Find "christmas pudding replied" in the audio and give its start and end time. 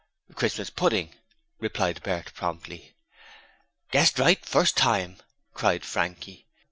0.33-2.01